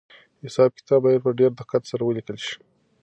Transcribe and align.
حساب 0.45 0.71
کتاب 0.79 0.99
باید 1.05 1.23
په 1.25 1.31
ډېر 1.39 1.51
دقت 1.61 1.81
سره 1.91 2.03
ولیکل 2.05 2.37
شي. 2.45 2.57